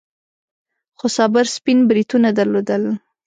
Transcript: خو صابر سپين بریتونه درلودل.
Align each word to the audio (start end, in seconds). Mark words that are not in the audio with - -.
خو 0.97 1.05
صابر 1.15 1.45
سپين 1.55 1.79
بریتونه 1.89 2.29
درلودل. 2.37 2.83